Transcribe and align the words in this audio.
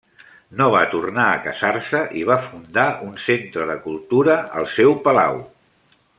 No 0.61 0.69
va 0.75 0.79
tornar 0.93 1.25
a 1.33 1.43
casar-se 1.43 2.01
i 2.21 2.25
va 2.31 2.39
fundar 2.47 2.87
un 3.09 3.13
centre 3.27 3.69
de 3.73 3.77
cultura 3.87 4.39
al 4.63 4.67
seu 4.79 4.97
palau. 5.07 5.39